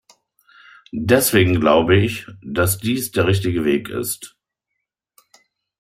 Deswegen 0.93 1.59
glaube 1.59 1.95
ich, 1.95 2.25
dass 2.41 2.79
dies 2.79 3.11
der 3.11 3.27
richtige 3.27 3.63
Weg 3.65 3.87
ist. 3.87 4.35